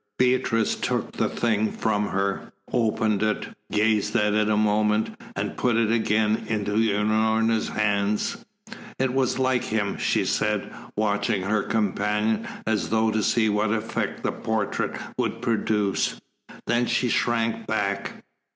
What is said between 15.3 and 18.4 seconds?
produce. Then she shrank back.